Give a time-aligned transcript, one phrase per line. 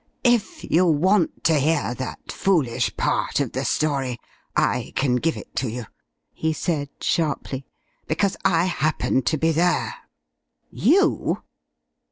[0.23, 4.17] "If you want to hear that foolish part of the story,
[4.55, 5.85] I can give it to you,"
[6.33, 7.67] he said, sharply.
[8.07, 9.93] "Because I happened to be there."
[10.73, 11.43] "_You!